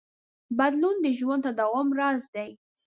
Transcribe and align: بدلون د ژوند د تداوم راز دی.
بدلون 0.57 0.95
د 1.01 1.07
ژوند 1.19 1.41
د 1.43 1.47
تداوم 1.47 1.87
راز 1.99 2.23
دی. 2.35 2.49